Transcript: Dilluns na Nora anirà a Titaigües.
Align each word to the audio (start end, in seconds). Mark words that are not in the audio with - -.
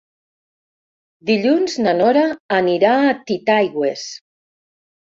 Dilluns 1.31 1.77
na 1.87 1.95
Nora 2.01 2.25
anirà 2.59 2.97
a 3.05 3.15
Titaigües. 3.31 4.11